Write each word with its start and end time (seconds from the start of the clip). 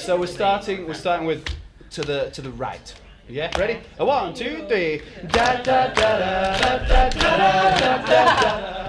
So 0.00 0.18
we're 0.18 0.28
starting. 0.28 0.86
We're 0.86 0.94
starting 0.94 1.26
with 1.26 1.46
to 1.90 2.00
the 2.00 2.30
to 2.30 2.40
the 2.40 2.50
right. 2.52 2.94
Yeah, 3.28 3.52
ready? 3.60 3.80
One, 3.98 4.32
two, 4.32 4.64
three. 4.66 5.02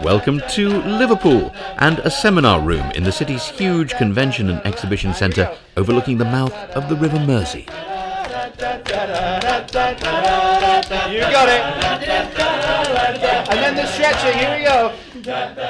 Welcome 0.02 0.42
to 0.52 0.70
Liverpool 0.84 1.52
and 1.80 2.00
a 2.00 2.10
seminar 2.10 2.62
room 2.62 2.90
in 2.92 3.04
the 3.04 3.12
city's 3.12 3.50
huge 3.50 3.94
convention 3.96 4.50
and 4.50 4.66
exhibition 4.66 5.14
centre 5.14 5.54
overlooking 5.76 6.18
the 6.18 6.26
mouth 6.26 6.54
of 6.78 6.88
the 6.88 6.96
River 6.96 7.20
Mersey. 7.20 7.68
You 11.12 11.20
got 11.22 11.50
it. 11.50 11.62
And 13.50 13.60
then 13.60 13.76
the 13.76 13.86
stretching. 13.86 14.38
Here 14.38 14.58
we 14.58 14.64
go. 14.64 14.94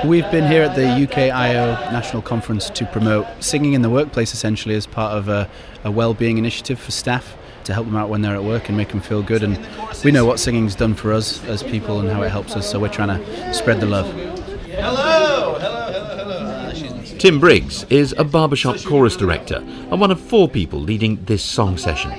We've 0.08 0.30
been 0.32 0.48
here 0.48 0.62
at 0.64 0.76
the 0.76 0.84
UKIO 0.84 1.92
National 1.92 2.22
Conference 2.22 2.70
to 2.70 2.86
promote 2.86 3.26
singing 3.40 3.74
in 3.74 3.82
the 3.82 3.90
workplace 3.90 4.34
essentially 4.34 4.76
as 4.76 4.86
part 4.86 5.18
of 5.18 5.30
a, 5.30 5.50
a 5.84 5.90
well-being 5.92 6.38
initiative 6.38 6.80
for 6.80 6.92
staff 6.92 7.36
to 7.64 7.74
help 7.74 7.88
them 7.88 7.96
out 7.96 8.10
when 8.10 8.22
they're 8.22 8.36
at 8.36 8.44
work 8.44 8.70
and 8.70 8.78
make 8.78 8.90
them 8.90 9.02
feel 9.02 9.24
good. 9.24 9.44
And 9.44 9.60
we 10.04 10.12
know 10.12 10.26
what 10.26 10.40
singing's 10.40 10.76
done 10.76 10.94
for 10.94 11.12
us 11.12 11.44
as 11.46 11.64
people 11.64 12.00
and 12.00 12.10
how 12.10 12.22
it 12.22 12.30
helps 12.30 12.56
us, 12.56 12.70
so 12.70 12.80
we're 12.80 12.90
trying 12.90 13.20
to 13.20 13.54
spread 13.54 13.80
the 13.80 13.88
love. 13.88 14.06
Hello. 14.14 15.58
Hello. 15.60 15.92
Hello. 15.92 16.18
Hello. 16.18 17.18
Tim 17.20 17.40
Briggs 17.40 17.84
is 17.92 18.16
a 18.18 18.24
barbershop 18.24 18.84
chorus 18.84 19.16
director 19.16 19.58
and 19.58 20.00
one 20.02 20.10
of 20.10 20.20
four 20.20 20.48
people 20.50 20.80
leading 20.80 21.24
this 21.26 21.44
song 21.44 21.78
session. 21.78 22.12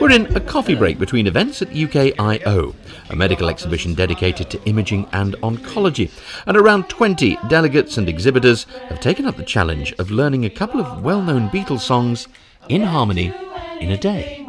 We're 0.00 0.12
in 0.12 0.36
a 0.36 0.40
coffee 0.40 0.76
break 0.76 0.96
between 1.00 1.26
events 1.26 1.60
at 1.60 1.70
UKIO, 1.70 2.72
a 3.10 3.16
medical 3.16 3.48
exhibition 3.48 3.94
dedicated 3.94 4.48
to 4.50 4.62
imaging 4.64 5.08
and 5.12 5.34
oncology. 5.38 6.10
And 6.46 6.56
around 6.56 6.88
20 6.88 7.36
delegates 7.48 7.98
and 7.98 8.08
exhibitors 8.08 8.64
have 8.90 9.00
taken 9.00 9.26
up 9.26 9.36
the 9.36 9.42
challenge 9.42 9.92
of 9.94 10.12
learning 10.12 10.44
a 10.44 10.50
couple 10.50 10.80
of 10.80 11.02
well 11.02 11.20
known 11.20 11.48
Beatles 11.48 11.80
songs 11.80 12.28
in 12.68 12.82
harmony 12.82 13.34
in 13.80 13.90
a 13.90 13.96
day. 13.96 14.46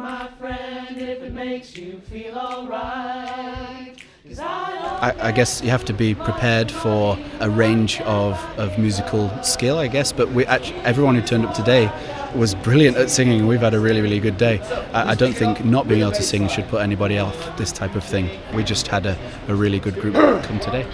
I, 5.02 5.14
I 5.18 5.32
guess 5.32 5.62
you 5.62 5.70
have 5.70 5.84
to 5.86 5.92
be 5.92 6.14
prepared 6.14 6.70
for 6.70 7.18
a 7.40 7.50
range 7.50 8.00
of, 8.02 8.38
of 8.56 8.78
musical 8.78 9.30
skill, 9.42 9.78
I 9.78 9.88
guess. 9.88 10.12
But 10.12 10.30
we 10.30 10.46
actually, 10.46 10.78
everyone 10.80 11.16
who 11.16 11.22
turned 11.22 11.44
up 11.44 11.54
today 11.54 11.90
was 12.34 12.54
brilliant 12.54 12.96
at 12.96 13.10
singing. 13.10 13.46
We've 13.46 13.60
had 13.60 13.74
a 13.74 13.80
really, 13.80 14.00
really 14.00 14.20
good 14.20 14.36
day. 14.36 14.60
I, 14.92 15.10
I 15.10 15.14
don't 15.14 15.32
think 15.32 15.64
not 15.64 15.88
being 15.88 16.02
able 16.02 16.12
to 16.12 16.22
sing 16.22 16.48
should 16.48 16.68
put 16.68 16.82
anybody 16.82 17.18
off 17.18 17.56
this 17.56 17.72
type 17.72 17.94
of 17.94 18.04
thing. 18.04 18.30
We 18.54 18.64
just 18.64 18.86
had 18.86 19.06
a, 19.06 19.18
a 19.48 19.54
really 19.54 19.78
good 19.78 20.00
group 20.00 20.14
come 20.14 20.58
today. 20.60 20.86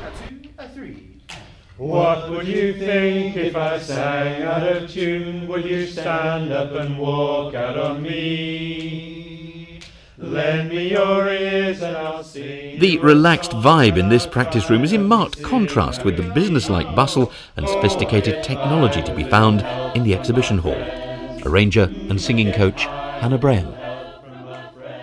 What 1.76 2.30
would 2.30 2.48
you 2.48 2.72
think 2.72 3.36
if 3.36 3.54
I 3.54 3.78
sang 3.78 4.42
out 4.42 4.66
of 4.66 4.90
tune? 4.90 5.46
Will 5.46 5.64
you 5.64 5.86
stand 5.86 6.50
up 6.50 6.72
and 6.72 6.98
walk 6.98 7.54
out 7.54 7.78
on 7.78 8.02
me? 8.02 9.80
Lend 10.16 10.70
me 10.70 10.92
your 10.92 11.28
ears 11.28 11.82
and 11.82 11.94
I'll 11.94 12.24
sing. 12.24 12.78
The 12.78 12.98
relaxed 13.00 13.50
vibe 13.50 13.98
in 13.98 14.08
this 14.08 14.26
practice 14.26 14.70
room 14.70 14.84
is 14.84 14.94
in 14.94 15.06
marked 15.06 15.42
contrast 15.42 16.06
with 16.06 16.16
the 16.16 16.22
businesslike 16.32 16.96
bustle 16.96 17.30
and 17.58 17.68
sophisticated 17.68 18.42
technology 18.42 19.02
to 19.02 19.14
be 19.14 19.24
found 19.24 19.60
in 19.94 20.02
the 20.02 20.14
exhibition 20.14 20.56
hall. 20.56 21.05
Arranger 21.46 21.84
and 22.10 22.20
singing 22.20 22.52
coach 22.52 22.82
Hannah 22.82 23.38
Braham. 23.38 23.72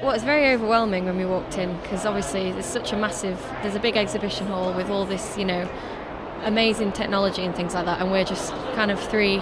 Well, 0.01 0.11
it's 0.11 0.25
very 0.25 0.53
overwhelming 0.53 1.05
when 1.05 1.17
we 1.17 1.25
walked 1.25 1.57
in 1.57 1.79
because 1.81 2.05
obviously 2.05 2.51
there's 2.51 2.65
such 2.65 2.91
a 2.91 2.97
massive, 2.97 3.39
there's 3.61 3.75
a 3.75 3.79
big 3.79 3.95
exhibition 3.95 4.47
hall 4.47 4.73
with 4.73 4.89
all 4.89 5.05
this, 5.05 5.37
you 5.37 5.45
know, 5.45 5.69
amazing 6.43 6.91
technology 6.91 7.43
and 7.43 7.55
things 7.55 7.73
like 7.73 7.85
that, 7.85 8.01
and 8.01 8.11
we're 8.11 8.25
just 8.25 8.51
kind 8.75 8.91
of 8.91 8.99
three, 8.99 9.37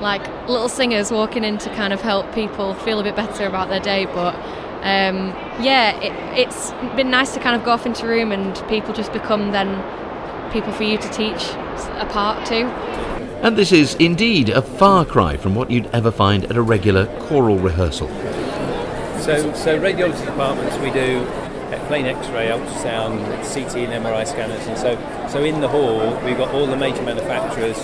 like 0.00 0.26
little 0.48 0.70
singers 0.70 1.10
walking 1.12 1.44
in 1.44 1.58
to 1.58 1.68
kind 1.74 1.92
of 1.92 2.00
help 2.00 2.34
people 2.34 2.72
feel 2.74 2.98
a 2.98 3.02
bit 3.02 3.14
better 3.14 3.46
about 3.46 3.68
their 3.68 3.80
day. 3.80 4.06
But 4.06 4.34
um, 4.82 5.34
yeah, 5.60 6.00
it, 6.00 6.38
it's 6.38 6.70
been 6.96 7.10
nice 7.10 7.34
to 7.34 7.40
kind 7.40 7.54
of 7.54 7.64
go 7.64 7.72
off 7.72 7.84
into 7.84 8.06
room 8.06 8.32
and 8.32 8.56
people 8.68 8.94
just 8.94 9.12
become 9.12 9.52
then 9.52 9.76
people 10.52 10.72
for 10.72 10.84
you 10.84 10.96
to 10.96 11.08
teach 11.10 11.50
a 11.98 12.08
part 12.10 12.46
to. 12.46 12.64
And 13.42 13.56
this 13.56 13.72
is 13.72 13.94
indeed 13.96 14.48
a 14.48 14.62
far 14.62 15.04
cry 15.04 15.36
from 15.36 15.54
what 15.54 15.70
you'd 15.70 15.86
ever 15.88 16.10
find 16.10 16.44
at 16.44 16.56
a 16.56 16.62
regular 16.62 17.06
choral 17.26 17.58
rehearsal. 17.58 18.08
So, 19.20 19.52
so 19.54 19.78
radiology 19.78 20.24
departments 20.24 20.76
we 20.78 20.90
do 20.90 21.24
plain 21.88 22.04
X-ray, 22.04 22.48
ultrasound, 22.48 23.24
CT, 23.54 23.76
and 23.76 24.04
MRI 24.04 24.26
scanners, 24.26 24.66
and 24.66 24.76
so 24.76 24.94
so 25.28 25.42
in 25.42 25.60
the 25.62 25.68
hall 25.68 25.98
we've 26.22 26.36
got 26.36 26.52
all 26.52 26.66
the 26.66 26.76
major 26.76 27.02
manufacturers 27.02 27.78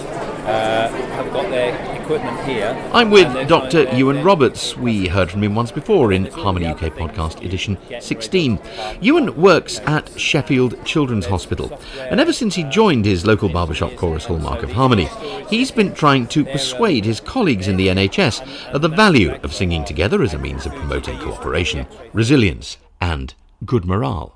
uh, 0.45 0.89
have 0.89 1.33
got 1.33 1.49
their 1.51 1.75
equipment 2.01 2.39
here. 2.47 2.71
I'm 2.93 3.11
with 3.11 3.49
Dr. 3.49 3.85
to- 3.87 3.97
Ewan 3.97 4.23
Roberts. 4.23 4.77
We 4.77 5.09
heard 5.09 5.31
from 5.31 5.43
him 5.43 5.55
once 5.55 5.73
before 5.73 6.13
in 6.13 6.27
Harmony 6.27 6.67
UK 6.67 6.93
Podcast 6.95 7.45
Edition 7.45 7.79
16. 8.01 8.59
Ewan 9.01 9.35
works 9.41 9.81
at 9.81 10.19
Sheffield 10.19 10.85
Children's 10.85 11.27
Hospital, 11.27 11.79
and 11.99 12.21
ever 12.21 12.33
since 12.33 12.55
he 12.55 12.65
joined 12.65 13.05
his 13.05 13.27
local 13.27 13.49
barbershop 13.49 13.97
chorus 13.97 14.25
hallmark 14.27 14.63
of 14.63 14.73
harmony, 14.73 15.09
he's 15.49 15.71
been 15.71 15.95
trying 15.95 16.27
to 16.29 16.45
persuade 16.45 17.05
his 17.05 17.21
colleagues 17.21 17.69
in 17.69 17.77
the 17.77 17.89
NHS 17.89 18.73
of 18.73 18.83
the 18.83 18.89
value 18.89 19.33
of 19.43 19.55
singing 19.55 19.85
together 19.85 20.23
as 20.23 20.35
a 20.35 20.39
means 20.39 20.67
of 20.67 20.75
promoting 20.75 21.19
cooperation, 21.19 21.87
resilience, 22.13 22.77
and 23.01 23.35
good 23.65 23.85
morale. 23.85 24.35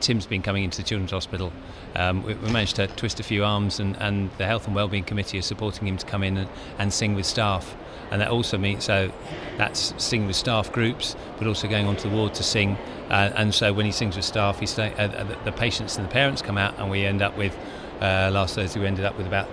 Tim's 0.00 0.26
been 0.26 0.42
coming 0.42 0.64
into 0.64 0.78
the 0.78 0.82
Children's 0.82 1.10
Hospital. 1.10 1.52
Um, 1.94 2.22
we, 2.22 2.34
we 2.34 2.50
managed 2.50 2.76
to 2.76 2.86
twist 2.86 3.20
a 3.20 3.22
few 3.22 3.44
arms, 3.44 3.80
and, 3.80 3.96
and 3.96 4.30
the 4.38 4.46
Health 4.46 4.66
and 4.66 4.74
Wellbeing 4.74 5.04
Committee 5.04 5.38
is 5.38 5.46
supporting 5.46 5.86
him 5.88 5.96
to 5.96 6.06
come 6.06 6.22
in 6.22 6.36
and, 6.36 6.48
and 6.78 6.92
sing 6.92 7.14
with 7.14 7.26
staff. 7.26 7.76
And 8.10 8.20
that 8.20 8.28
also 8.28 8.56
means 8.56 8.84
so 8.84 9.12
that's 9.58 9.92
singing 10.02 10.26
with 10.26 10.36
staff 10.36 10.72
groups, 10.72 11.14
but 11.38 11.46
also 11.46 11.68
going 11.68 11.86
onto 11.86 12.08
the 12.08 12.14
ward 12.16 12.34
to 12.34 12.42
sing. 12.42 12.76
Uh, 13.10 13.32
and 13.36 13.54
so 13.54 13.72
when 13.72 13.86
he 13.86 13.92
sings 13.92 14.16
with 14.16 14.24
staff, 14.24 14.60
he 14.60 14.66
stay, 14.66 14.92
uh, 14.94 15.08
uh, 15.08 15.24
the- 15.24 15.36
the 15.44 15.52
patients 15.52 15.96
and 15.96 16.06
the 16.06 16.10
parents 16.12 16.40
come 16.40 16.56
out, 16.56 16.78
and 16.78 16.90
we 16.90 17.04
end 17.04 17.22
up 17.22 17.36
with 17.36 17.56
uh, 18.00 18.30
last 18.32 18.54
Thursday 18.54 18.78
we 18.78 18.86
ended 18.86 19.04
up 19.04 19.16
with 19.18 19.26
about 19.26 19.48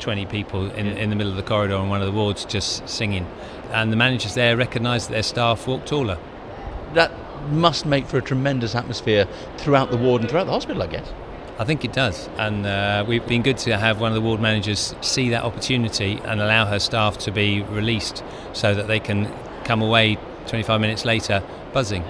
20 0.00 0.24
people 0.26 0.70
in, 0.72 0.86
in 0.86 1.10
the 1.10 1.16
middle 1.16 1.30
of 1.30 1.36
the 1.36 1.42
corridor 1.42 1.76
on 1.76 1.88
one 1.88 2.00
of 2.00 2.06
the 2.06 2.12
wards 2.12 2.44
just 2.44 2.88
singing. 2.88 3.26
And 3.70 3.92
the 3.92 3.96
managers 3.96 4.34
there 4.34 4.56
recognised 4.56 5.08
that 5.08 5.12
their 5.12 5.22
staff 5.22 5.66
walked 5.68 5.88
taller. 5.88 6.18
That 6.94 7.12
must 7.50 7.86
make 7.86 8.06
for 8.06 8.18
a 8.18 8.22
tremendous 8.22 8.74
atmosphere 8.74 9.26
throughout 9.58 9.90
the 9.90 9.96
ward 9.96 10.22
and 10.22 10.30
throughout 10.30 10.44
the 10.44 10.52
hospital, 10.52 10.82
I 10.82 10.86
guess. 10.86 11.12
I 11.58 11.64
think 11.64 11.84
it 11.84 11.92
does, 11.92 12.28
and 12.38 12.66
uh, 12.66 13.04
we've 13.06 13.26
been 13.26 13.42
good 13.42 13.58
to 13.58 13.76
have 13.76 14.00
one 14.00 14.10
of 14.10 14.14
the 14.14 14.22
ward 14.22 14.40
managers 14.40 14.94
see 15.00 15.28
that 15.30 15.44
opportunity 15.44 16.20
and 16.24 16.40
allow 16.40 16.66
her 16.66 16.78
staff 16.78 17.18
to 17.18 17.30
be 17.30 17.62
released 17.62 18.24
so 18.52 18.74
that 18.74 18.88
they 18.88 18.98
can 18.98 19.32
come 19.64 19.82
away 19.82 20.18
25 20.46 20.80
minutes 20.80 21.04
later 21.04 21.42
buzzing. 21.72 22.04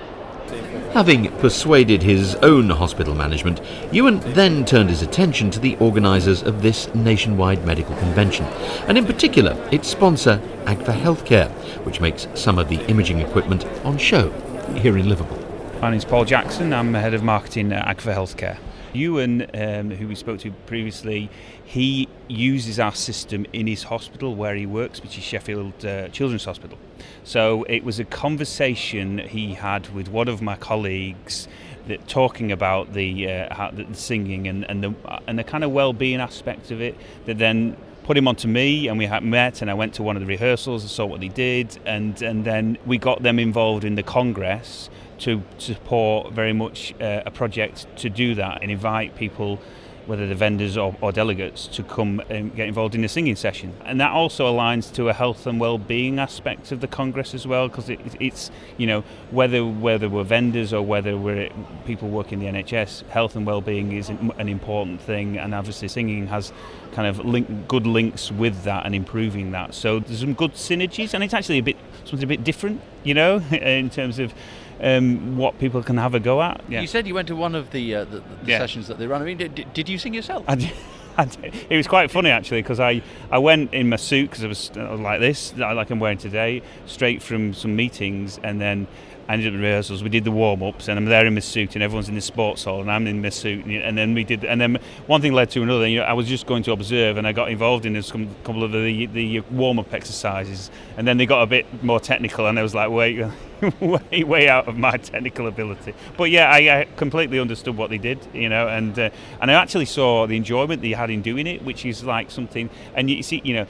Having 0.93 1.31
persuaded 1.38 2.03
his 2.03 2.34
own 2.37 2.70
hospital 2.70 3.14
management, 3.14 3.60
Ewan 3.91 4.20
then 4.32 4.64
turned 4.64 4.91
his 4.91 5.03
attention 5.03 5.50
to 5.50 5.59
the 5.59 5.76
organisers 5.76 6.43
of 6.43 6.62
this 6.62 6.93
nationwide 6.94 7.64
medical 7.64 7.97
convention, 7.97 8.44
and 8.87 8.97
in 8.97 9.04
particular 9.06 9.56
its 9.72 9.88
sponsor, 9.88 10.41
Agfa 10.64 10.99
Healthcare, 10.99 11.50
which 11.84 12.00
makes 12.00 12.28
some 12.34 12.59
of 12.59 12.69
the 12.69 12.84
imaging 12.87 13.20
equipment 13.20 13.64
on 13.84 13.99
show 13.99 14.32
here 14.76 14.96
in 14.96 15.08
Liverpool. 15.08 15.38
My 15.80 15.90
name's 15.90 16.04
Paul 16.04 16.24
Jackson. 16.24 16.72
I'm 16.72 16.94
head 16.94 17.14
of 17.14 17.22
marketing 17.22 17.72
at 17.72 17.96
Agfa 17.96 18.14
Healthcare. 18.14 18.58
Ewan, 18.92 19.46
um, 19.54 19.90
who 19.90 20.06
we 20.06 20.14
spoke 20.14 20.40
to 20.40 20.52
previously, 20.66 21.30
he 21.64 22.08
uses 22.28 22.78
our 22.78 22.94
system 22.94 23.46
in 23.52 23.66
his 23.66 23.84
hospital 23.84 24.34
where 24.34 24.54
he 24.54 24.66
works, 24.66 25.02
which 25.02 25.16
is 25.16 25.24
Sheffield 25.24 25.84
uh, 25.84 26.08
Children's 26.08 26.44
Hospital. 26.44 26.78
So 27.24 27.64
it 27.64 27.84
was 27.84 27.98
a 27.98 28.04
conversation 28.04 29.18
he 29.18 29.54
had 29.54 29.92
with 29.94 30.08
one 30.08 30.28
of 30.28 30.42
my 30.42 30.56
colleagues 30.56 31.48
that 31.88 32.06
talking 32.06 32.52
about 32.52 32.92
the, 32.92 33.28
uh, 33.28 33.70
the 33.72 33.86
singing 33.94 34.46
and, 34.46 34.68
and 34.70 34.84
the 34.84 34.94
and 35.26 35.38
the 35.38 35.44
kind 35.44 35.64
of 35.64 35.72
well-being 35.72 36.20
aspect 36.20 36.70
of 36.70 36.80
it 36.80 36.96
that 37.26 37.38
then 37.38 37.76
put 38.04 38.16
him 38.16 38.26
onto 38.26 38.48
me 38.48 38.88
and 38.88 38.98
we 38.98 39.06
had 39.06 39.22
met 39.22 39.62
and 39.62 39.70
I 39.70 39.74
went 39.74 39.94
to 39.94 40.02
one 40.02 40.16
of 40.16 40.20
the 40.20 40.26
rehearsals 40.26 40.82
and 40.82 40.90
saw 40.90 41.06
what 41.06 41.20
they 41.20 41.28
did 41.28 41.78
and 41.86 42.20
and 42.22 42.44
then 42.44 42.78
we 42.86 42.98
got 42.98 43.22
them 43.22 43.38
involved 43.38 43.84
in 43.84 43.94
the 43.94 44.02
congress 44.02 44.90
to 45.19 45.43
support 45.58 46.32
very 46.32 46.52
much 46.52 46.94
uh, 47.00 47.22
a 47.25 47.31
project 47.31 47.87
to 47.99 48.10
do 48.10 48.34
that 48.34 48.62
and 48.62 48.70
invite 48.70 49.14
people 49.16 49.60
whether 50.06 50.26
they're 50.26 50.34
vendors 50.34 50.76
or, 50.76 50.96
or 51.00 51.12
delegates 51.12 51.66
to 51.69 51.82
come 51.82 52.20
and 52.28 52.54
get 52.54 52.69
involved 52.69 52.94
in 52.94 53.02
the 53.02 53.08
singing 53.08 53.37
session. 53.37 53.72
And 53.84 54.00
that 54.00 54.10
also 54.10 54.52
aligns 54.52 54.93
to 54.94 55.08
a 55.08 55.12
health 55.12 55.46
and 55.46 55.60
well-being 55.60 56.19
aspect 56.19 56.72
of 56.72 56.81
the 56.81 56.88
congress 56.88 57.34
as 57.34 57.46
well 57.46 57.69
because 57.69 57.88
it, 57.88 58.00
it's 58.20 58.50
you 58.76 58.87
know 58.87 59.04
whether 59.31 59.64
whether 59.64 60.08
we're 60.08 60.25
vendors 60.25 60.72
or 60.72 60.82
whether 60.82 61.16
we're 61.16 61.50
people 61.84 62.08
working 62.08 62.43
in 62.43 62.54
the 62.54 62.62
NHS 62.62 63.06
health 63.08 63.37
and 63.37 63.46
well-being 63.46 63.93
is 63.93 64.08
an 64.08 64.32
an 64.38 64.49
important 64.49 65.00
thing 65.00 65.38
and 65.38 65.54
obviously 65.54 65.88
singing 65.88 66.26
has 66.26 66.52
kind 66.93 67.08
of 67.08 67.25
link, 67.25 67.69
good 67.69 67.87
links 67.87 68.31
with 68.31 68.64
that 68.64 68.84
and 68.84 68.94
improving 68.94 69.50
that. 69.52 69.75
So 69.75 70.00
there's 70.00 70.20
some 70.20 70.34
good 70.34 70.54
synergies 70.54 71.14
and 71.14 71.25
it's 71.25 71.34
actually 71.34 71.58
a 71.58 71.62
bit 71.62 71.76
something 72.04 72.25
a 72.25 72.26
bit 72.26 72.44
different 72.44 72.81
you 73.04 73.14
know 73.14 73.37
in 73.50 73.90
terms 73.90 74.19
of 74.19 74.34
um, 74.80 75.36
what 75.36 75.58
people 75.58 75.82
can 75.82 75.96
have 75.96 76.14
a 76.14 76.20
go 76.20 76.40
at 76.42 76.60
yeah 76.69 76.80
You 76.80 76.86
said 76.86 77.06
you 77.06 77.14
went 77.14 77.28
to 77.28 77.36
one 77.36 77.54
of 77.54 77.70
the 77.70 77.94
uh, 77.94 78.04
the, 78.04 78.19
the 78.19 78.24
Yeah. 78.46 78.58
sessions 78.58 78.86
that 78.88 78.98
they 78.98 79.06
run. 79.06 79.22
I 79.22 79.24
mean, 79.24 79.36
did, 79.38 79.66
did 79.74 79.88
you 79.88 79.98
sing 79.98 80.14
yourself? 80.14 80.44
I 80.48 80.54
did, 80.56 80.72
it 81.70 81.76
was 81.76 81.86
quite 81.86 82.10
funny 82.10 82.30
actually 82.30 82.62
because 82.62 82.80
I, 82.80 83.02
I 83.30 83.38
went 83.38 83.74
in 83.74 83.88
my 83.88 83.96
suit 83.96 84.30
because 84.30 84.44
I 84.44 84.48
was 84.48 84.70
uh, 84.76 84.96
like 84.96 85.20
this, 85.20 85.54
like 85.56 85.90
I'm 85.90 86.00
wearing 86.00 86.19
today, 86.19 86.62
straight 86.86 87.22
from 87.22 87.52
some 87.54 87.76
meetings, 87.76 88.40
and 88.42 88.60
then 88.60 88.86
I 89.28 89.34
ended 89.34 89.48
up 89.48 89.54
in 89.54 89.60
rehearsals. 89.60 90.02
We 90.02 90.08
did 90.08 90.24
the 90.24 90.30
warm 90.30 90.62
ups, 90.62 90.88
and 90.88 90.98
I'm 90.98 91.04
there 91.04 91.24
in 91.26 91.34
my 91.34 91.40
suit, 91.40 91.74
and 91.74 91.82
everyone's 91.82 92.08
in 92.08 92.14
the 92.14 92.20
sports 92.20 92.64
hall, 92.64 92.80
and 92.80 92.90
I'm 92.90 93.06
in 93.06 93.22
my 93.22 93.28
suit, 93.28 93.64
and 93.64 93.96
then 93.96 94.14
we 94.14 94.24
did, 94.24 94.44
and 94.44 94.60
then 94.60 94.78
one 95.06 95.20
thing 95.20 95.32
led 95.32 95.50
to 95.50 95.62
another. 95.62 95.86
You 95.86 96.00
know, 96.00 96.04
I 96.04 96.12
was 96.12 96.26
just 96.26 96.46
going 96.46 96.62
to 96.64 96.72
observe, 96.72 97.16
and 97.16 97.26
I 97.26 97.32
got 97.32 97.50
involved 97.50 97.86
in 97.86 97.96
a 97.96 98.02
couple 98.02 98.64
of 98.64 98.72
the 98.72 99.06
the 99.06 99.40
warm 99.50 99.78
up 99.78 99.92
exercises, 99.92 100.70
and 100.96 101.06
then 101.06 101.16
they 101.19 101.26
got 101.26 101.42
a 101.42 101.46
bit 101.46 101.82
more 101.82 102.00
technical, 102.00 102.46
and 102.46 102.58
I 102.58 102.62
was 102.62 102.74
like, 102.74 102.90
wait. 102.90 103.24
way, 103.80 104.24
way 104.24 104.48
out 104.48 104.66
of 104.66 104.76
my 104.76 104.96
technical 104.96 105.46
ability. 105.46 105.94
But 106.16 106.30
yeah, 106.30 106.50
I, 106.50 106.80
I 106.80 106.86
completely 106.96 107.38
understood 107.38 107.76
what 107.76 107.90
they 107.90 107.98
did, 107.98 108.18
you 108.34 108.48
know, 108.48 108.66
and 108.66 108.98
uh, 108.98 109.10
and 109.40 109.52
I 109.52 109.54
actually 109.54 109.84
saw 109.84 110.26
the 110.26 110.36
enjoyment 110.36 110.82
they 110.82 110.90
had 110.90 111.10
in 111.10 111.22
doing 111.22 111.46
it, 111.46 111.64
which 111.64 111.86
is 111.86 112.02
like 112.02 112.32
something. 112.32 112.70
And 112.94 113.08
you 113.08 113.22
see, 113.22 113.40
you 113.44 113.54
know, 113.54 113.66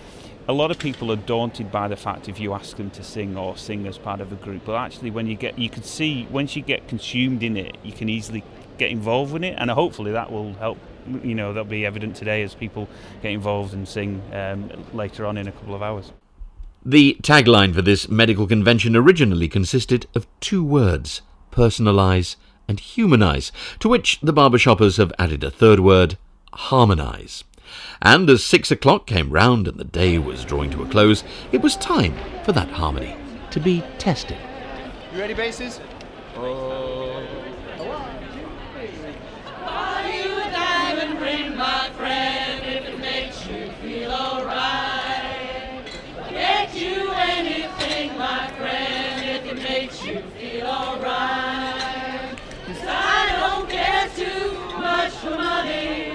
a 0.48 0.52
lot 0.52 0.70
of 0.70 0.78
people 0.78 1.12
are 1.12 1.16
daunted 1.16 1.70
by 1.70 1.88
the 1.88 1.96
fact 1.96 2.28
if 2.28 2.40
you 2.40 2.52
ask 2.52 2.76
them 2.76 2.90
to 2.90 3.04
sing 3.04 3.36
or 3.36 3.56
sing 3.56 3.86
as 3.86 3.98
part 3.98 4.20
of 4.20 4.32
a 4.32 4.36
group. 4.36 4.62
But 4.64 4.74
actually, 4.74 5.10
when 5.10 5.26
you 5.26 5.36
get, 5.36 5.58
you 5.58 5.70
can 5.70 5.82
see 5.82 6.26
once 6.30 6.56
you 6.56 6.62
get 6.62 6.88
consumed 6.88 7.42
in 7.42 7.56
it, 7.56 7.76
you 7.82 7.92
can 7.92 8.08
easily 8.08 8.42
get 8.78 8.90
involved 8.90 9.34
in 9.34 9.44
it, 9.44 9.54
and 9.58 9.70
hopefully 9.70 10.12
that 10.12 10.32
will 10.32 10.54
help. 10.54 10.78
You 11.22 11.34
know, 11.34 11.52
that'll 11.52 11.64
be 11.64 11.84
evident 11.84 12.16
today 12.16 12.42
as 12.42 12.54
people 12.54 12.88
get 13.22 13.32
involved 13.32 13.74
and 13.74 13.88
sing 13.88 14.22
um, 14.32 14.70
later 14.92 15.26
on 15.26 15.36
in 15.36 15.48
a 15.48 15.52
couple 15.52 15.74
of 15.74 15.82
hours. 15.82 16.12
The 16.84 17.16
tagline 17.22 17.74
for 17.74 17.82
this 17.82 18.08
medical 18.08 18.46
convention 18.46 18.96
originally 18.96 19.48
consisted 19.48 20.06
of 20.14 20.26
two 20.40 20.64
words 20.64 21.22
personalise 21.52 22.36
and 22.66 22.80
humanise, 22.80 23.52
to 23.78 23.88
which 23.88 24.18
the 24.20 24.32
barbershoppers 24.32 24.96
have 24.96 25.12
added 25.18 25.44
a 25.44 25.50
third 25.50 25.80
word 25.80 26.16
harmonise. 26.54 27.44
And 28.00 28.28
as 28.30 28.44
six 28.44 28.70
o'clock 28.70 29.06
came 29.06 29.30
round 29.30 29.68
and 29.68 29.78
the 29.78 29.84
day 29.84 30.18
was 30.18 30.44
drawing 30.44 30.70
to 30.72 30.82
a 30.82 30.88
close, 30.88 31.24
it 31.52 31.62
was 31.62 31.76
time 31.76 32.14
for 32.44 32.52
that 32.52 32.68
harmony 32.68 33.16
to 33.50 33.60
be 33.60 33.82
tested. 33.98 34.38
You 35.12 35.20
ready, 35.20 35.34
basses? 35.34 35.80
Oh. 36.36 36.92
Right. 37.14 37.52
Cause 52.66 52.82
I 52.86 53.22
just 54.16 56.11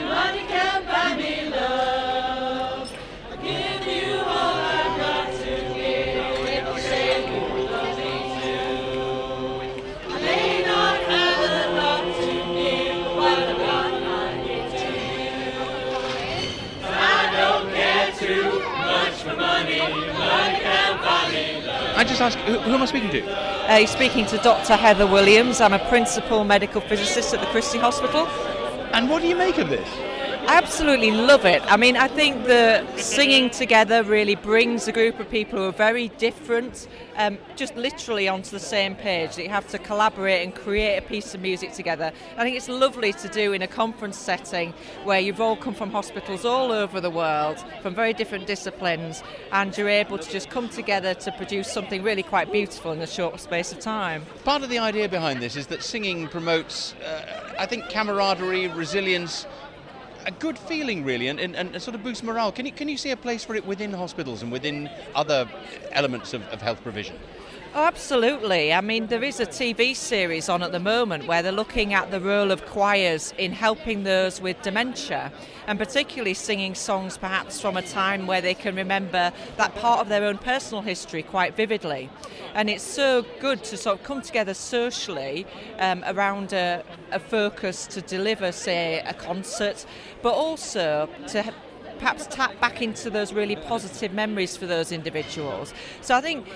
ask, 22.27 22.37
who, 22.39 22.59
who 22.59 22.73
am 22.73 22.81
I 22.81 22.85
speaking 22.85 23.09
to? 23.11 23.71
Uh, 23.71 23.77
you're 23.77 23.87
speaking 23.87 24.25
to 24.27 24.37
Dr. 24.39 24.75
Heather 24.75 25.07
Williams. 25.07 25.61
I'm 25.61 25.73
a 25.73 25.79
principal 25.87 26.43
medical 26.43 26.81
physicist 26.81 27.33
at 27.33 27.39
the 27.39 27.45
Christie 27.47 27.79
Hospital. 27.79 28.27
And 28.93 29.09
what 29.09 29.21
do 29.21 29.29
you 29.29 29.35
make 29.35 29.57
of 29.57 29.69
this? 29.69 29.87
I 30.47 30.55
absolutely 30.55 31.11
love 31.11 31.43
it. 31.43 31.61
I 31.69 31.75
mean, 31.75 31.97
I 31.97 32.07
think 32.07 32.45
the 32.45 32.85
singing 32.95 33.49
together 33.49 34.01
really 34.01 34.35
brings 34.35 34.87
a 34.87 34.93
group 34.93 35.19
of 35.19 35.29
people 35.29 35.59
who 35.59 35.65
are 35.65 35.73
very 35.73 36.07
different 36.07 36.87
um, 37.17 37.37
just 37.57 37.75
literally 37.75 38.29
onto 38.29 38.51
the 38.51 38.59
same 38.59 38.95
page. 38.95 39.35
That 39.35 39.43
you 39.43 39.49
have 39.49 39.67
to 39.67 39.77
collaborate 39.77 40.43
and 40.43 40.55
create 40.55 40.95
a 40.95 41.01
piece 41.01 41.35
of 41.35 41.41
music 41.41 41.73
together. 41.73 42.13
I 42.37 42.43
think 42.43 42.55
it's 42.55 42.69
lovely 42.69 43.11
to 43.11 43.27
do 43.27 43.51
in 43.51 43.61
a 43.61 43.67
conference 43.67 44.17
setting 44.17 44.73
where 45.03 45.19
you've 45.19 45.41
all 45.41 45.57
come 45.57 45.73
from 45.73 45.91
hospitals 45.91 46.45
all 46.45 46.71
over 46.71 47.01
the 47.01 47.09
world, 47.09 47.61
from 47.81 47.93
very 47.93 48.13
different 48.13 48.47
disciplines, 48.47 49.23
and 49.51 49.77
you're 49.77 49.89
able 49.89 50.17
to 50.17 50.31
just 50.31 50.49
come 50.49 50.69
together 50.69 51.13
to 51.13 51.31
produce 51.33 51.69
something 51.69 52.03
really 52.03 52.23
quite 52.23 52.53
beautiful 52.53 52.93
in 52.93 53.01
a 53.01 53.07
short 53.07 53.37
space 53.41 53.73
of 53.73 53.81
time. 53.81 54.25
Part 54.45 54.63
of 54.63 54.69
the 54.69 54.79
idea 54.79 55.09
behind 55.09 55.41
this 55.41 55.57
is 55.57 55.67
that 55.67 55.83
singing 55.83 56.29
promotes, 56.29 56.93
uh, 57.05 57.53
I 57.59 57.65
think, 57.65 57.89
camaraderie, 57.89 58.69
resilience 58.69 59.45
a 60.27 60.31
good 60.31 60.59
feeling, 60.59 61.05
really, 61.05 61.29
and, 61.29 61.39
and, 61.39 61.55
and 61.55 61.81
sort 61.81 61.95
of 61.95 62.03
boosts 62.03 62.21
morale. 62.21 62.51
Can 62.51 62.65
you, 62.65 62.71
can 62.73 62.89
you 62.89 62.97
see 62.97 63.11
a 63.11 63.17
place 63.17 63.45
for 63.45 63.55
it 63.55 63.65
within 63.65 63.93
hospitals 63.93 64.43
and 64.43 64.51
within 64.51 64.89
other 65.15 65.49
elements 65.93 66.33
of, 66.33 66.43
of 66.49 66.61
health 66.61 66.83
provision? 66.83 67.15
Absolutely. 67.77 68.73
I 68.73 68.81
mean, 68.81 69.05
there 69.05 69.23
is 69.23 69.39
a 69.39 69.45
TV 69.45 69.95
series 69.95 70.49
on 70.49 70.63
at 70.63 70.71
the 70.71 70.79
moment 70.79 71.27
where 71.27 71.43
they're 71.43 71.51
looking 71.51 71.93
at 71.93 72.09
the 72.09 72.19
role 72.19 72.49
of 72.49 72.65
choirs 72.65 73.35
in 73.37 73.51
helping 73.51 74.01
those 74.01 74.41
with 74.41 74.59
dementia, 74.63 75.31
and 75.67 75.77
particularly 75.77 76.33
singing 76.33 76.73
songs 76.73 77.19
perhaps 77.19 77.61
from 77.61 77.77
a 77.77 77.83
time 77.83 78.25
where 78.25 78.41
they 78.41 78.55
can 78.55 78.75
remember 78.75 79.31
that 79.57 79.75
part 79.75 79.99
of 79.99 80.09
their 80.09 80.23
own 80.23 80.39
personal 80.39 80.81
history 80.81 81.21
quite 81.21 81.55
vividly. 81.55 82.09
And 82.55 82.67
it's 82.67 82.83
so 82.83 83.23
good 83.39 83.63
to 83.65 83.77
sort 83.77 83.99
of 83.99 84.03
come 84.03 84.23
together 84.23 84.55
socially 84.55 85.45
um, 85.77 86.03
around 86.07 86.53
a, 86.53 86.83
a 87.11 87.19
focus 87.19 87.85
to 87.91 88.01
deliver, 88.01 88.51
say, 88.51 89.03
a 89.05 89.13
concert, 89.13 89.85
but 90.23 90.33
also 90.33 91.07
to 91.27 91.53
perhaps 91.99 92.25
tap 92.27 92.59
back 92.59 92.81
into 92.81 93.11
those 93.11 93.33
really 93.33 93.55
positive 93.55 94.13
memories 94.13 94.57
for 94.57 94.65
those 94.65 94.91
individuals. 94.91 95.75
So 96.01 96.15
I 96.15 96.21
think 96.21 96.47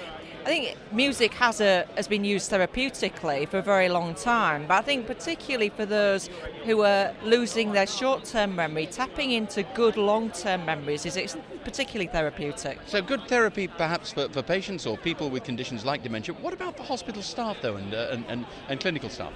I 0.41 0.45
think 0.45 0.77
music 0.91 1.35
has 1.35 1.61
a 1.61 1.85
has 1.95 2.07
been 2.07 2.25
used 2.25 2.51
therapeutically 2.51 3.47
for 3.47 3.59
a 3.59 3.61
very 3.61 3.89
long 3.89 4.15
time, 4.15 4.65
but 4.67 4.73
I 4.73 4.81
think 4.81 5.05
particularly 5.05 5.69
for 5.69 5.85
those 5.85 6.31
who 6.65 6.81
are 6.81 7.13
losing 7.23 7.73
their 7.73 7.85
short-term 7.85 8.55
memory, 8.55 8.87
tapping 8.87 9.31
into 9.31 9.61
good 9.75 9.97
long-term 9.97 10.65
memories 10.65 11.05
is 11.05 11.37
particularly 11.63 12.07
therapeutic. 12.07 12.79
So 12.87 13.03
good 13.03 13.27
therapy, 13.27 13.67
perhaps 13.67 14.13
for, 14.13 14.29
for 14.29 14.41
patients 14.41 14.87
or 14.87 14.97
people 14.97 15.29
with 15.29 15.43
conditions 15.43 15.85
like 15.85 16.01
dementia. 16.01 16.33
What 16.33 16.53
about 16.53 16.75
the 16.75 16.83
hospital 16.83 17.21
staff, 17.21 17.57
though, 17.61 17.75
and, 17.75 17.93
uh, 17.93 18.07
and, 18.09 18.25
and, 18.27 18.45
and 18.67 18.79
clinical 18.79 19.09
staff? 19.09 19.33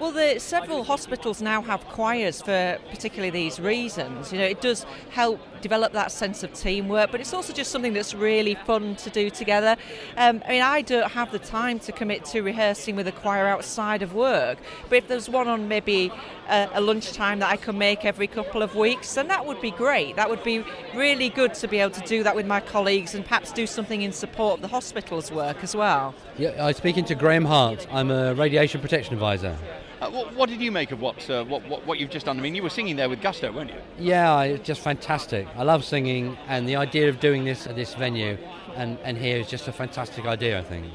Well, 0.00 0.10
the, 0.10 0.40
several 0.40 0.82
hospitals 0.82 1.40
now 1.40 1.62
have 1.62 1.84
choirs 1.86 2.42
for 2.42 2.78
particularly 2.90 3.30
these 3.30 3.60
reasons. 3.60 4.32
You 4.32 4.38
know, 4.38 4.44
it 4.44 4.60
does 4.60 4.84
help 5.10 5.40
develop 5.60 5.92
that 5.92 6.10
sense 6.10 6.42
of 6.42 6.52
teamwork, 6.52 7.12
but 7.12 7.20
it's 7.20 7.32
also 7.32 7.52
just 7.52 7.70
something 7.70 7.92
that's 7.92 8.12
really 8.12 8.56
fun 8.66 8.96
to 8.96 9.08
do 9.08 9.30
together. 9.30 9.76
Um, 10.16 10.42
I 10.46 10.48
mean, 10.50 10.62
I 10.62 10.82
don't 10.82 11.12
have 11.12 11.30
the 11.30 11.38
time 11.38 11.78
to 11.80 11.92
commit 11.92 12.24
to 12.26 12.42
rehearsing 12.42 12.96
with 12.96 13.06
a 13.06 13.12
choir 13.12 13.46
outside 13.46 14.02
of 14.02 14.14
work, 14.14 14.58
but 14.88 14.98
if 14.98 15.08
there's 15.08 15.28
one 15.28 15.46
on 15.46 15.68
maybe 15.68 16.12
a, 16.50 16.68
a 16.74 16.80
lunchtime 16.80 17.38
that 17.38 17.50
I 17.50 17.56
can 17.56 17.78
make 17.78 18.04
every 18.04 18.26
couple 18.26 18.62
of 18.62 18.74
weeks, 18.74 19.14
then 19.14 19.28
that 19.28 19.46
would 19.46 19.60
be 19.60 19.70
great. 19.70 20.16
That 20.16 20.28
would 20.28 20.42
be 20.42 20.64
really 20.94 21.30
good 21.30 21.54
to 21.54 21.68
be 21.68 21.78
able 21.78 21.94
to 21.94 22.06
do 22.06 22.24
that 22.24 22.34
with 22.34 22.46
my 22.46 22.60
colleagues 22.60 23.14
and 23.14 23.24
perhaps 23.24 23.52
do 23.52 23.66
something 23.66 24.02
in 24.02 24.12
support 24.12 24.54
of 24.56 24.62
the 24.62 24.68
hospital's 24.68 25.30
work 25.30 25.62
as 25.62 25.74
well. 25.74 26.14
Yeah, 26.36 26.66
I'm 26.66 26.74
speaking 26.74 27.04
to 27.06 27.14
Graham 27.14 27.44
Hart. 27.44 27.86
I'm 27.90 28.10
a 28.10 28.34
radiation 28.34 28.80
protection 28.80 29.14
advisor. 29.14 29.56
Uh, 30.00 30.10
what, 30.10 30.34
what, 30.34 30.48
did 30.48 30.60
you 30.60 30.72
make 30.72 30.90
of 30.90 31.00
what, 31.00 31.28
uh, 31.30 31.44
what, 31.44 31.66
what, 31.68 31.86
what, 31.86 31.98
you've 31.98 32.10
just 32.10 32.26
done? 32.26 32.38
I 32.38 32.42
mean, 32.42 32.54
you 32.54 32.62
were 32.62 32.70
singing 32.70 32.96
there 32.96 33.08
with 33.08 33.20
gusto, 33.20 33.52
weren't 33.52 33.70
you? 33.70 33.80
Yeah, 33.98 34.42
it's 34.42 34.66
just 34.66 34.80
fantastic. 34.80 35.46
I 35.56 35.62
love 35.62 35.84
singing, 35.84 36.36
and 36.48 36.68
the 36.68 36.76
idea 36.76 37.08
of 37.08 37.20
doing 37.20 37.44
this 37.44 37.66
at 37.66 37.76
this 37.76 37.94
venue 37.94 38.36
and, 38.76 38.98
and 39.04 39.16
here 39.16 39.38
is 39.38 39.48
just 39.48 39.68
a 39.68 39.72
fantastic 39.72 40.26
idea, 40.26 40.58
I 40.58 40.62
think. 40.62 40.86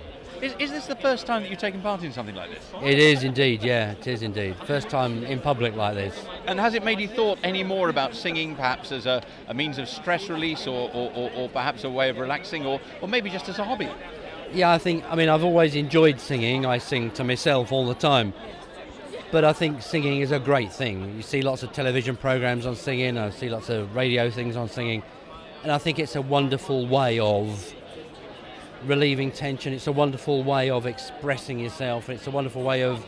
Is, 0.41 0.53
is 0.57 0.71
this 0.71 0.85
the 0.85 0.95
first 0.95 1.25
time 1.25 1.41
that 1.43 1.49
you've 1.49 1.59
taken 1.59 1.81
part 1.81 2.01
in 2.01 2.13
something 2.13 2.35
like 2.35 2.49
this? 2.49 2.63
It 2.81 2.97
is 2.97 3.23
indeed, 3.23 3.61
yeah, 3.61 3.91
it 3.91 4.07
is 4.07 4.21
indeed. 4.21 4.55
First 4.65 4.89
time 4.89 5.23
in 5.25 5.39
public 5.41 5.75
like 5.75 5.95
this. 5.95 6.25
And 6.47 6.59
has 6.59 6.75
it 6.75 6.83
made 6.83 6.99
you 6.99 7.09
thought 7.09 7.39
any 7.43 7.63
more 7.63 7.89
about 7.89 8.15
singing 8.15 8.55
perhaps 8.55 8.93
as 8.93 9.05
a, 9.05 9.21
a 9.47 9.53
means 9.53 9.77
of 9.77 9.89
stress 9.89 10.29
release 10.29 10.65
or, 10.65 10.89
or, 10.93 11.11
or, 11.13 11.31
or 11.35 11.49
perhaps 11.49 11.83
a 11.83 11.89
way 11.89 12.09
of 12.09 12.17
relaxing 12.17 12.65
or, 12.65 12.79
or 13.01 13.09
maybe 13.09 13.29
just 13.29 13.49
as 13.49 13.59
a 13.59 13.65
hobby? 13.65 13.89
Yeah, 14.53 14.71
I 14.71 14.77
think, 14.77 15.03
I 15.09 15.15
mean, 15.15 15.27
I've 15.27 15.43
always 15.43 15.75
enjoyed 15.75 16.21
singing. 16.21 16.65
I 16.65 16.77
sing 16.77 17.11
to 17.11 17.23
myself 17.23 17.71
all 17.71 17.85
the 17.85 17.93
time. 17.93 18.33
But 19.31 19.45
I 19.45 19.53
think 19.53 19.83
singing 19.83 20.21
is 20.21 20.31
a 20.31 20.39
great 20.39 20.73
thing. 20.73 21.15
You 21.15 21.21
see 21.21 21.43
lots 21.43 21.61
of 21.61 21.71
television 21.71 22.17
programs 22.17 22.65
on 22.65 22.75
singing, 22.75 23.17
I 23.17 23.29
see 23.29 23.47
lots 23.47 23.69
of 23.69 23.95
radio 23.95 24.31
things 24.31 24.55
on 24.55 24.69
singing, 24.69 25.03
and 25.61 25.71
I 25.71 25.77
think 25.77 25.99
it's 25.99 26.15
a 26.15 26.21
wonderful 26.21 26.87
way 26.87 27.19
of 27.19 27.73
relieving 28.85 29.31
tension. 29.31 29.71
It's 29.71 29.85
a 29.85 29.91
wonderful 29.91 30.43
way 30.43 30.71
of 30.71 30.87
expressing 30.87 31.59
yourself. 31.59 32.09
It's 32.09 32.25
a 32.25 32.31
wonderful 32.31 32.63
way 32.63 32.83
of 32.83 33.05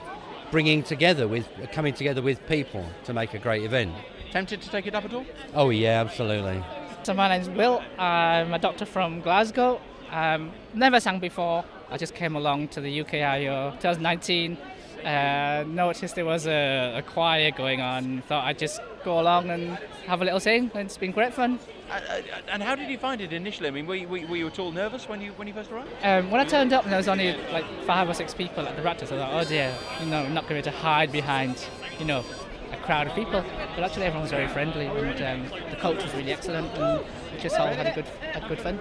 bringing 0.52 0.84
together 0.84 1.28
with 1.28 1.48
coming 1.72 1.94
together 1.94 2.22
with 2.22 2.46
people 2.48 2.86
to 3.06 3.14
make 3.14 3.34
a 3.34 3.40
great 3.40 3.64
event. 3.64 3.92
Tempted 4.32 4.62
to 4.62 4.70
take 4.70 4.86
it 4.86 4.94
up 4.94 5.06
at 5.06 5.14
all? 5.14 5.26
Oh 5.56 5.72
yeah, 5.72 6.02
absolutely. 6.02 6.64
So 7.04 7.16
my 7.16 7.30
name's 7.30 7.50
Will. 7.50 7.82
I'm 7.98 8.54
a 8.54 8.60
doctor 8.60 8.86
from 8.86 9.22
Glasgow. 9.22 9.82
Um, 10.12 10.52
never 10.76 11.00
sang 11.00 11.20
before. 11.20 11.66
I 11.90 11.98
just 11.98 12.14
came 12.14 12.36
along 12.36 12.68
to 12.70 12.82
the 12.82 13.04
UKIO 13.04 13.72
2019 13.80 14.58
Uh, 15.04 15.64
noticed 15.68 16.16
there 16.16 16.26
was 16.26 16.46
a, 16.48 16.96
a 16.98 17.02
choir 17.02 17.52
going 17.52 17.82
on. 17.82 18.22
Thought 18.28 18.46
I'd 18.46 18.60
just 18.60 18.82
go 19.04 19.20
along 19.20 19.50
and 19.50 19.78
have 20.06 20.22
a 20.22 20.26
little 20.26 20.40
sing. 20.40 20.70
and 20.74 20.86
It's 20.86 20.98
been 20.98 21.12
great 21.12 21.34
fun. 21.34 21.60
Uh, 21.90 21.94
uh, 21.94 22.22
and 22.50 22.64
how 22.64 22.76
did 22.76 22.90
you 22.90 22.98
find 22.98 23.20
it 23.20 23.34
initially? 23.34 23.68
I 23.68 23.72
mean, 23.72 23.88
were 23.88 23.96
you, 23.96 24.08
were 24.08 24.36
you 24.36 24.48
at 24.48 24.60
all 24.60 24.72
nervous 24.72 25.10
when 25.10 25.20
you 25.22 25.32
when 25.34 25.48
you 25.48 25.54
first 25.54 25.72
arrived? 25.72 25.90
Um, 26.04 26.32
when 26.32 26.40
I 26.40 26.46
turned 26.46 26.72
up 26.72 26.84
and 26.84 26.92
there 26.92 27.00
was 27.00 27.08
only 27.08 27.36
like 27.52 27.66
five 27.86 28.08
or 28.08 28.14
six 28.14 28.34
people 28.34 28.66
at 28.68 28.76
the 28.76 28.82
practice, 28.82 29.12
I 29.12 29.18
thought, 29.18 29.34
oh 29.34 29.48
dear, 29.48 29.76
you 30.00 30.06
know, 30.06 30.20
I'm 30.20 30.34
not 30.34 30.48
going 30.48 30.62
to 30.62 30.72
hide 30.72 31.12
behind, 31.12 31.68
you 32.00 32.06
know, 32.06 32.24
a 32.72 32.78
crowd 32.78 33.08
of 33.08 33.16
people. 33.16 33.44
But 33.76 33.84
actually, 33.84 34.06
everyone 34.06 34.24
was 34.24 34.32
very 34.32 34.48
friendly 34.48 34.86
and 34.86 35.52
um, 35.52 35.60
the 35.70 35.76
coach 35.78 36.02
was 36.02 36.14
really 36.14 36.32
excellent, 36.32 36.68
and 36.78 37.04
we 37.34 37.42
just 37.42 37.58
all 37.58 37.68
had 37.68 37.88
a 37.88 37.94
good 37.96 38.06
had 38.06 38.48
good 38.48 38.60
fun. 38.60 38.78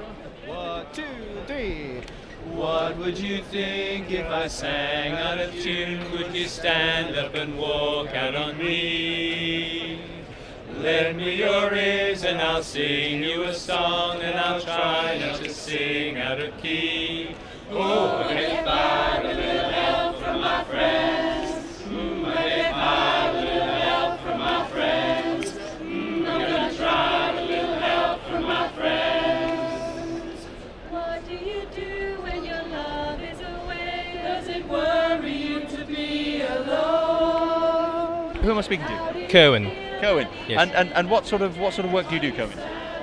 One, 0.47 0.87
two, 0.93 1.03
three. 1.47 2.03
What 2.49 2.97
would 2.97 3.19
you 3.19 3.43
think 3.43 4.11
if 4.11 4.27
I 4.27 4.47
sang 4.49 5.13
out 5.13 5.39
of 5.39 5.53
tune? 5.61 6.11
Would 6.13 6.35
you 6.35 6.49
stand 6.49 7.15
up 7.17 7.35
and 7.35 7.59
walk 7.59 8.15
out 8.15 8.35
on 8.35 8.57
me? 8.57 10.01
Lend 10.79 11.19
me 11.19 11.37
your 11.37 11.75
ears 11.75 12.25
and 12.25 12.41
I'll 12.41 12.63
sing 12.63 13.23
you 13.23 13.43
a 13.43 13.53
song 13.53 14.23
and 14.23 14.39
I'll 14.39 14.61
try 14.61 15.19
not 15.19 15.37
to 15.43 15.53
sing 15.53 16.17
out 16.17 16.41
of 16.41 16.57
key. 16.63 17.37
Oh, 17.71 18.27
if 18.31 18.67
I 18.67 18.77
had 18.77 19.25
a 19.25 19.35
little 19.35 19.71
help 19.71 20.17
from 20.19 20.41
my 20.41 20.65
friends, 20.65 21.30
I 38.61 38.63
speaking 38.63 38.87
to? 38.87 39.27
Kerwin. 39.29 39.71
Kerwin. 40.01 40.29
Yes. 40.47 40.61
And, 40.61 40.73
and 40.73 40.93
and 40.93 41.11
what 41.11 41.27
sort 41.27 41.41
of 41.41 41.59
what 41.59 41.73
sort 41.73 41.87
of 41.87 41.93
work 41.93 42.09
do 42.09 42.15
you 42.15 42.21
do, 42.21 42.33
Kerwin? 42.33 42.59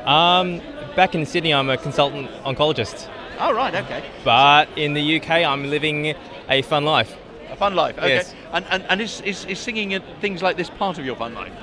Um, 0.06 0.62
back 0.96 1.16
in 1.16 1.26
Sydney, 1.26 1.54
I'm 1.54 1.70
a 1.70 1.78
consultant 1.78 2.30
oncologist, 2.44 3.10
Oh 3.40 3.54
right, 3.54 3.74
okay. 3.74 4.04
but 4.24 4.70
in 4.76 4.94
the 4.94 5.20
UK, 5.20 5.30
I'm 5.30 5.70
living 5.70 6.16
a 6.50 6.62
fun 6.62 6.86
life. 6.86 7.16
A 7.50 7.56
fun 7.56 7.76
life. 7.76 7.98
Okay. 7.98 8.10
Yes. 8.10 8.36
And 8.54 8.66
and, 8.70 8.84
and 8.90 9.02
is, 9.02 9.22
is 9.22 9.46
is 9.46 9.60
singing 9.60 9.96
and 9.96 10.04
things 10.22 10.44
like 10.44 10.58
this 10.58 10.70
part 10.70 11.00
of 11.00 11.06
your 11.06 11.16
fun 11.16 11.34
life? 11.34 11.54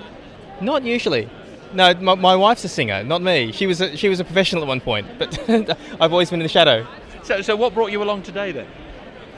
Not 0.61 0.83
usually. 0.83 1.29
No, 1.73 1.95
my, 1.95 2.15
my 2.15 2.37
wife's 2.37 2.65
a 2.65 2.69
singer, 2.69 3.03
not 3.03 3.23
me. 3.23 3.51
She 3.53 3.67
was 3.67 3.81
a, 3.81 3.97
she 3.97 4.09
was 4.09 4.21
a 4.21 4.25
professional 4.25 4.63
at 4.63 4.69
one 4.69 4.81
point, 4.81 5.07
but 5.19 5.39
I've 6.01 6.13
always 6.13 6.31
been 6.31 6.41
in 6.41 6.45
the 6.45 6.49
shadow. 6.49 6.87
So 7.23 7.43
so 7.43 7.55
what 7.55 7.75
brought 7.75 7.93
you 7.93 8.03
along 8.03 8.23
today 8.23 8.51
then? 8.51 8.67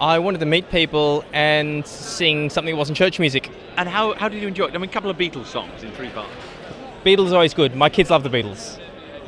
I 0.00 0.19
wanted 0.19 0.41
to 0.41 0.47
meet 0.47 0.71
people 0.71 1.25
and 1.33 1.87
sing 1.87 2.50
something 2.50 2.75
that 2.75 2.79
wasn't 2.79 2.99
church 2.99 3.19
music. 3.19 3.50
And 3.76 3.88
how, 3.88 4.15
how 4.15 4.29
did 4.29 4.43
you 4.43 4.49
enjoy 4.49 4.67
it? 4.67 4.75
I 4.75 4.79
mean, 4.79 4.91
a 4.91 4.93
couple 4.93 5.11
of 5.11 5.17
Beatles 5.17 5.47
songs 5.47 5.83
in 5.83 5.91
three 5.93 6.11
parts. 6.11 6.33
Beatles 7.05 7.31
are 7.31 7.37
always 7.37 7.55
good. 7.55 7.75
My 7.75 7.88
kids 7.88 8.11
love 8.11 8.23
the 8.23 8.29
Beatles. 8.29 8.81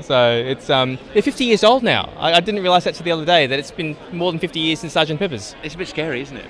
So 0.02 0.32
it's 0.32 0.70
um, 0.70 0.98
they're 1.12 1.22
50 1.22 1.44
years 1.44 1.64
old 1.64 1.82
now. 1.82 2.12
I, 2.16 2.34
I 2.34 2.40
didn't 2.40 2.62
realise 2.62 2.84
that 2.84 2.94
till 2.94 3.04
the 3.04 3.12
other 3.12 3.24
day 3.24 3.46
that 3.46 3.58
it's 3.58 3.70
been 3.70 3.96
more 4.12 4.30
than 4.30 4.38
50 4.38 4.60
years 4.60 4.80
since 4.80 4.94
Sgt. 4.94 5.18
Pepper's. 5.18 5.56
It's 5.62 5.74
a 5.74 5.78
bit 5.78 5.88
scary, 5.88 6.20
isn't 6.20 6.36
it? 6.36 6.46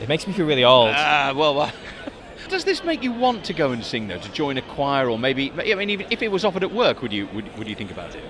It 0.00 0.08
makes 0.08 0.26
me 0.26 0.32
feel 0.32 0.46
really 0.46 0.64
old. 0.64 0.90
Ah, 0.92 1.32
well, 1.36 1.54
well. 1.54 1.72
Does 2.48 2.64
this 2.64 2.82
make 2.82 3.02
you 3.02 3.12
want 3.12 3.44
to 3.44 3.52
go 3.52 3.70
and 3.72 3.84
sing 3.84 4.08
though? 4.08 4.18
To 4.18 4.32
join 4.32 4.58
a 4.58 4.62
choir, 4.62 5.08
or 5.08 5.18
maybe? 5.18 5.52
I 5.52 5.74
mean, 5.74 5.90
even 5.90 6.06
if 6.10 6.20
it 6.20 6.28
was 6.28 6.44
offered 6.44 6.62
at 6.62 6.72
work, 6.72 7.00
would 7.00 7.12
you 7.12 7.28
would, 7.28 7.56
would 7.56 7.68
you 7.68 7.74
think 7.74 7.90
about 7.90 8.14
it? 8.14 8.22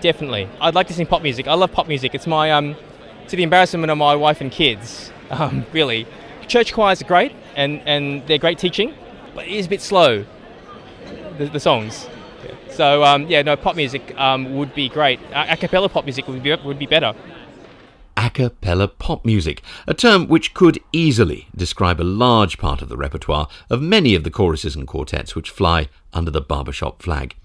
Definitely. 0.00 0.48
I'd 0.60 0.74
like 0.74 0.86
to 0.88 0.94
sing 0.94 1.06
pop 1.06 1.22
music. 1.22 1.48
I 1.48 1.54
love 1.54 1.72
pop 1.72 1.88
music. 1.88 2.14
It's 2.14 2.26
my, 2.26 2.52
um, 2.52 2.76
to 3.28 3.36
the 3.36 3.42
embarrassment 3.42 3.90
of 3.90 3.98
my 3.98 4.14
wife 4.14 4.40
and 4.40 4.50
kids, 4.50 5.12
um, 5.30 5.64
really. 5.72 6.06
Church 6.46 6.72
choirs 6.72 7.02
are 7.02 7.04
great 7.04 7.32
and, 7.56 7.80
and 7.86 8.26
they're 8.26 8.38
great 8.38 8.58
teaching, 8.58 8.94
but 9.34 9.46
it 9.46 9.52
is 9.52 9.66
a 9.66 9.68
bit 9.68 9.82
slow, 9.82 10.24
the, 11.36 11.46
the 11.46 11.60
songs. 11.60 12.08
So, 12.70 13.04
um, 13.04 13.26
yeah, 13.26 13.42
no, 13.42 13.56
pop 13.56 13.76
music 13.76 14.16
um, 14.16 14.56
would 14.56 14.74
be 14.74 14.88
great. 14.88 15.20
A, 15.32 15.56
cappella 15.56 15.88
pop 15.88 16.04
music 16.04 16.28
would 16.28 16.42
be, 16.42 16.54
would 16.54 16.78
be 16.78 16.86
better. 16.86 17.14
A 18.16 18.30
cappella 18.30 18.88
pop 18.88 19.24
music, 19.24 19.62
a 19.86 19.94
term 19.94 20.26
which 20.26 20.54
could 20.54 20.78
easily 20.92 21.48
describe 21.56 22.00
a 22.00 22.02
large 22.02 22.56
part 22.56 22.80
of 22.80 22.88
the 22.88 22.96
repertoire 22.96 23.48
of 23.68 23.82
many 23.82 24.14
of 24.14 24.24
the 24.24 24.30
choruses 24.30 24.74
and 24.74 24.86
quartets 24.86 25.34
which 25.34 25.50
fly 25.50 25.88
under 26.12 26.30
the 26.30 26.40
barbershop 26.40 27.02
flag. 27.02 27.36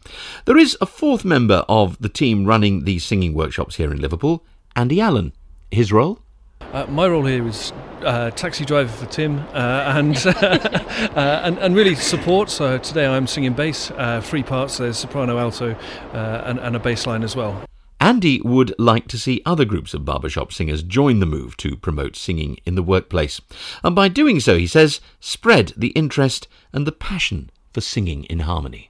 There 0.46 0.58
is 0.58 0.78
a 0.80 0.86
fourth 0.86 1.26
member 1.26 1.66
of 1.68 2.00
the 2.00 2.10
team 2.10 2.46
running 2.46 2.86
these 2.86 3.04
singing 3.04 3.34
workshops 3.34 3.76
here 3.76 3.92
in 3.92 4.02
Liverpool, 4.02 4.44
Andy 4.76 5.02
Allen. 5.02 5.34
His 5.74 5.92
role? 5.92 6.20
Uh, 6.62 6.86
my 6.88 7.08
role 7.08 7.26
here 7.26 7.48
is 7.48 7.74
uh, 8.04 8.32
taxi 8.32 8.66
driver 8.66 8.92
for 8.92 9.06
Tim 9.08 9.40
uh, 9.54 9.94
and, 9.96 10.16
uh, 10.28 11.42
and 11.44 11.58
and 11.58 11.76
really 11.76 11.96
support. 11.96 12.50
So 12.50 12.78
today 12.78 13.08
I'm 13.08 13.28
singing 13.28 13.54
bass, 13.54 13.92
uh, 13.92 14.22
three 14.22 14.44
parts. 14.44 14.78
There's 14.78 14.98
soprano, 14.98 15.38
alto, 15.38 15.76
uh, 16.14 16.44
and, 16.46 16.60
and 16.60 16.76
a 16.76 16.80
bass 16.80 17.08
line 17.08 17.24
as 17.24 17.36
well. 17.36 17.64
Andy 18.00 18.42
would 18.42 18.76
like 18.78 19.08
to 19.08 19.18
see 19.18 19.42
other 19.46 19.66
groups 19.66 19.94
of 19.94 20.04
barbershop 20.04 20.52
singers 20.52 20.84
join 20.84 21.20
the 21.20 21.26
move 21.26 21.56
to 21.58 21.78
promote 21.78 22.16
singing 22.16 22.58
in 22.66 22.76
the 22.76 22.84
workplace. 22.84 23.40
And 23.84 23.96
by 23.96 24.10
doing 24.10 24.42
so, 24.42 24.58
he 24.58 24.68
says, 24.68 25.00
spread 25.22 25.72
the 25.78 25.90
interest 25.90 26.48
and 26.74 26.86
the 26.86 26.92
passion 26.92 27.50
for 27.72 27.80
singing 27.80 28.26
in 28.26 28.40
harmony. 28.40 28.90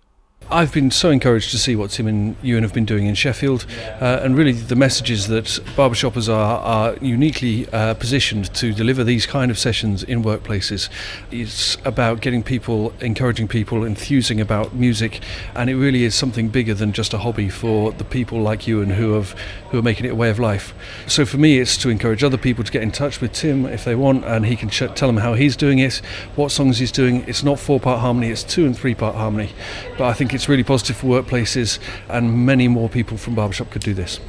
I've 0.51 0.73
been 0.73 0.91
so 0.91 1.09
encouraged 1.09 1.51
to 1.51 1.57
see 1.57 1.75
what 1.75 1.89
Tim 1.89 2.05
and 2.05 2.35
Ewan 2.43 2.63
have 2.63 2.73
been 2.73 2.85
doing 2.85 3.07
in 3.07 3.15
Sheffield, 3.15 3.65
uh, 3.99 4.19
and 4.21 4.37
really 4.37 4.51
the 4.51 4.75
messages 4.75 5.27
that 5.27 5.45
barbershoppers 5.75 6.31
are, 6.31 6.59
are 6.59 6.97
uniquely 7.01 7.67
uh, 7.69 7.95
positioned 7.95 8.53
to 8.55 8.73
deliver 8.73 9.03
these 9.03 9.25
kind 9.25 9.49
of 9.49 9.57
sessions 9.57 10.03
in 10.03 10.23
workplaces. 10.23 10.89
It's 11.31 11.77
about 11.85 12.21
getting 12.21 12.43
people, 12.43 12.93
encouraging 12.99 13.47
people, 13.47 13.83
enthusing 13.83 14.39
about 14.41 14.73
music, 14.75 15.21
and 15.55 15.69
it 15.69 15.75
really 15.75 16.03
is 16.03 16.13
something 16.13 16.49
bigger 16.49 16.73
than 16.73 16.91
just 16.91 17.13
a 17.13 17.19
hobby 17.19 17.49
for 17.49 17.91
the 17.91 18.03
people 18.03 18.41
like 18.41 18.67
Ewan 18.67 18.91
who 18.91 19.13
have 19.13 19.35
who 19.71 19.79
are 19.79 19.83
making 19.83 20.05
it 20.05 20.09
a 20.09 20.15
way 20.15 20.29
of 20.29 20.37
life. 20.37 20.71
So 21.07 21.25
for 21.25 21.37
me, 21.37 21.57
it's 21.57 21.77
to 21.77 21.89
encourage 21.89 22.23
other 22.23 22.37
people 22.37 22.63
to 22.63 22.71
get 22.71 22.83
in 22.83 22.91
touch 22.91 23.21
with 23.21 23.33
Tim 23.33 23.65
if 23.65 23.85
they 23.85 23.95
want, 23.95 24.23
and 24.25 24.45
he 24.45 24.55
can 24.55 24.69
ch- 24.69 24.93
tell 24.93 25.07
them 25.07 25.17
how 25.17 25.33
he's 25.33 25.55
doing 25.55 25.79
it, 25.79 25.95
what 26.35 26.51
songs 26.51 26.77
he's 26.77 26.91
doing. 26.91 27.23
It's 27.27 27.43
not 27.43 27.59
four-part 27.59 28.01
harmony; 28.01 28.29
it's 28.29 28.43
two 28.43 28.65
and 28.65 28.77
three-part 28.77 29.15
harmony. 29.15 29.51
But 29.97 30.05
I 30.09 30.13
think 30.13 30.32
it's 30.33 30.49
really 30.49 30.63
positive 30.63 30.97
for 30.97 31.07
workplaces, 31.07 31.79
and 32.09 32.45
many 32.45 32.67
more 32.67 32.89
people 32.89 33.17
from 33.17 33.35
barbershop 33.35 33.71
could 33.71 33.83
do 33.83 33.93
this. 33.93 34.19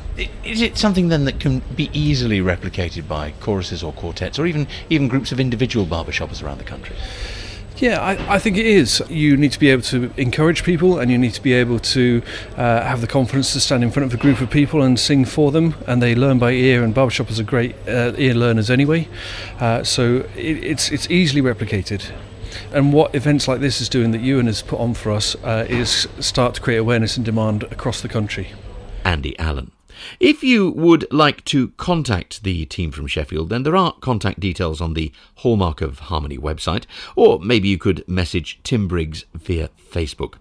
Is 0.45 0.61
it 0.61 0.77
something 0.77 1.09
then 1.09 1.25
that 1.25 1.41
can 1.41 1.61
be 1.75 1.91
easily 1.93 2.41
replicated 2.41 3.09
by 3.09 3.33
choruses 3.41 3.83
or 3.83 3.93
quartets, 3.93 4.39
or 4.39 4.47
even 4.47 4.67
even 4.91 5.09
groups 5.09 5.33
of 5.33 5.41
individual 5.41 5.87
barbershoppers 5.87 6.43
around 6.43 6.59
the 6.59 6.65
country? 6.65 6.95
Yeah, 7.77 8.01
I, 8.01 8.37
I 8.37 8.39
think 8.39 8.57
it 8.57 8.67
is. 8.67 9.03
You 9.09 9.37
need 9.37 9.51
to 9.51 9.59
be 9.59 9.69
able 9.69 9.83
to 9.83 10.13
encourage 10.17 10.63
people 10.63 11.01
and 11.01 11.11
you 11.11 11.19
need 11.19 11.35
to 11.35 11.43
be 11.43 11.53
able 11.53 11.81
to 11.81 12.23
uh, 12.57 12.83
have 12.83 13.01
the 13.01 13.09
confidence 13.09 13.53
to 13.55 13.61
stand 13.61 13.83
in 13.83 13.91
front 13.91 14.07
of 14.07 14.15
a 14.15 14.23
group 14.23 14.41
of 14.41 14.49
people 14.49 14.81
and 14.83 14.99
sing 14.99 15.25
for 15.25 15.51
them. 15.51 15.75
And 15.89 16.01
they 16.01 16.15
learn 16.15 16.39
by 16.39 16.53
ear, 16.53 16.85
and 16.85 16.95
barbershoppers 16.95 17.41
are 17.41 17.45
great 17.45 17.75
uh, 17.89 18.13
ear 18.17 18.35
learners 18.35 18.71
anyway. 18.71 19.09
Uh, 19.59 19.83
so 19.83 20.19
it, 20.37 20.63
it's, 20.63 20.93
it's 20.93 21.11
easily 21.11 21.43
replicated. 21.43 22.13
And 22.75 22.93
what 22.93 23.14
events 23.14 23.47
like 23.47 23.61
this 23.61 23.81
is 23.81 23.88
doing 23.88 24.11
that 24.11 24.21
Ewan 24.21 24.47
has 24.47 24.61
put 24.61 24.81
on 24.81 24.95
for 24.95 25.12
us 25.12 25.37
uh, 25.45 25.64
is 25.69 26.09
start 26.19 26.57
to 26.57 26.61
create 26.61 26.78
awareness 26.78 27.16
and 27.16 27.25
demand 27.25 27.62
across 27.64 28.00
the 28.00 28.09
country. 28.09 28.49
Andy 29.04 29.38
Allen. 29.38 29.71
If 30.19 30.43
you 30.43 30.71
would 30.73 31.07
like 31.12 31.45
to 31.45 31.69
contact 31.76 32.43
the 32.43 32.66
team 32.66 32.90
from 32.90 33.07
Sheffield, 33.07 33.49
then 33.49 33.62
there 33.62 33.76
are 33.76 33.93
contact 34.00 34.40
details 34.40 34.81
on 34.81 34.95
the 34.95 35.12
Hallmark 35.37 35.83
of 35.83 36.00
Harmony 36.00 36.37
website, 36.37 36.85
or 37.14 37.38
maybe 37.38 37.69
you 37.69 37.78
could 37.78 38.07
message 38.09 38.59
Tim 38.64 38.88
Briggs 38.88 39.25
via 39.35 39.71
Facebook. 39.78 40.35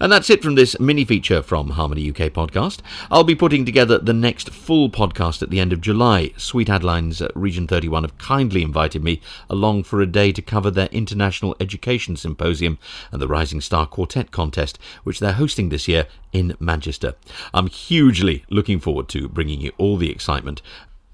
And 0.00 0.12
that's 0.12 0.30
it 0.30 0.42
from 0.42 0.54
this 0.54 0.78
mini 0.78 1.04
feature 1.04 1.42
from 1.42 1.70
Harmony 1.70 2.08
UK 2.08 2.32
podcast. 2.32 2.80
I'll 3.10 3.24
be 3.24 3.34
putting 3.34 3.64
together 3.64 3.98
the 3.98 4.12
next 4.12 4.50
full 4.50 4.90
podcast 4.90 5.42
at 5.42 5.50
the 5.50 5.60
end 5.60 5.72
of 5.72 5.80
July. 5.80 6.32
Sweet 6.36 6.68
Adeline's 6.68 7.20
uh, 7.20 7.28
Region 7.34 7.66
31 7.66 8.04
have 8.04 8.18
kindly 8.18 8.62
invited 8.62 9.02
me 9.02 9.20
along 9.50 9.84
for 9.84 10.00
a 10.00 10.06
day 10.06 10.32
to 10.32 10.42
cover 10.42 10.70
their 10.70 10.86
International 10.86 11.56
Education 11.60 12.16
Symposium 12.16 12.78
and 13.10 13.20
the 13.20 13.28
Rising 13.28 13.60
Star 13.60 13.86
Quartet 13.86 14.30
contest, 14.30 14.78
which 15.04 15.20
they're 15.20 15.32
hosting 15.32 15.68
this 15.68 15.88
year 15.88 16.06
in 16.32 16.54
Manchester. 16.60 17.14
I'm 17.52 17.68
hugely 17.68 18.44
looking 18.50 18.80
forward 18.80 19.08
to 19.08 19.28
bringing 19.28 19.60
you 19.60 19.72
all 19.78 19.96
the 19.96 20.10
excitement 20.10 20.62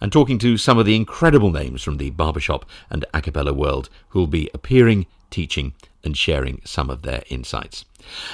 and 0.01 0.13
talking 0.13 0.39
to 0.39 0.59
some 0.59 0.79
of 0.79 0.85
the 0.85 0.97
incredible 0.97 1.51
names 1.51 1.83
from 1.83 1.97
the 1.97 2.11
barbershop 2.11 2.67
and 2.91 3.07
a 3.15 3.23
cappella 3.23 3.55
world 3.55 3.89
who'll 4.09 4.27
be 4.27 4.51
appearing, 4.53 5.07
teaching, 5.31 5.73
and 6.05 6.17
sharing 6.17 6.61
some 6.65 6.91
of 6.91 7.03
their 7.03 7.23
insights. 7.29 7.85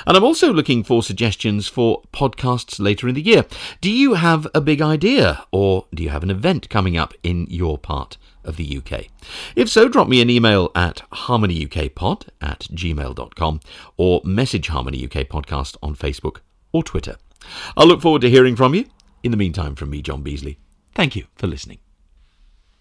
And 0.07 0.17
I'm 0.17 0.25
also 0.25 0.53
looking 0.53 0.83
for 0.83 1.03
suggestions 1.03 1.69
for 1.69 2.03
podcasts 2.13 2.81
later 2.81 3.09
in 3.09 3.15
the 3.15 3.23
year. 3.23 3.45
Do 3.81 3.91
you 3.91 4.15
have 4.15 4.47
a 4.55 4.61
big 4.61 4.83
idea 4.83 5.45
or 5.53 5.87
do 5.95 6.03
you 6.03 6.09
have 6.09 6.23
an 6.23 6.31
event 6.31 6.69
coming 6.69 6.97
up 6.97 7.15
in 7.23 7.47
your 7.49 7.79
part 7.79 8.17
of 8.45 8.57
the 8.57 8.79
UK? 8.79 9.07
If 9.55 9.69
so, 9.69 9.89
drop 9.89 10.09
me 10.09 10.21
an 10.21 10.31
email 10.31 10.71
at 10.75 11.03
harmonyukpod 11.13 12.29
at 12.41 12.61
gmail.com 12.61 13.61
or 13.97 14.21
message 14.25 14.69
Harmony 14.69 15.05
UK 15.05 15.29
Podcast 15.29 15.77
on 15.83 15.95
Facebook 15.95 16.39
or 16.73 16.83
Twitter. 16.83 17.17
I'll 17.77 17.87
look 17.87 18.03
forward 18.03 18.23
to 18.23 18.31
hearing 18.31 18.57
from 18.57 18.75
you. 18.75 18.87
In 19.23 19.31
the 19.31 19.37
meantime, 19.37 19.75
from 19.75 19.91
me, 19.91 20.03
John 20.03 20.23
Beasley, 20.23 20.59
thank 20.95 21.15
you 21.15 21.27
for 21.37 21.47
listening. 21.47 21.79